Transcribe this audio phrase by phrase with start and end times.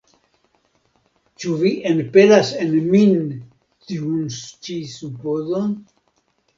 [1.43, 3.15] ĉu vi enpelas en min
[3.85, 5.83] tiun ĉi supozon?